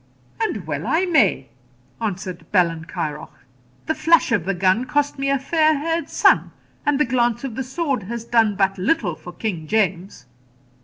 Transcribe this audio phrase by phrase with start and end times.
[0.39, 1.49] 'And well I may,'
[2.01, 3.29] answered Ballenkeiroch;
[3.85, 6.49] 'the flash of the gun cost me a fair haired son,
[6.87, 10.25] and the glance of the sword has done but little for King James.'